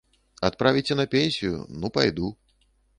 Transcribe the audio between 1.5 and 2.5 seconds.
ну пайду.